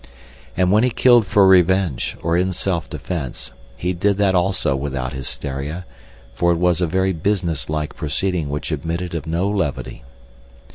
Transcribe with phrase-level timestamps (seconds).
[0.57, 5.13] And when he killed for revenge, or in self defense, he did that also without
[5.13, 5.85] hysteria,
[6.33, 10.03] for it was a very businesslike proceeding which admitted of no levity.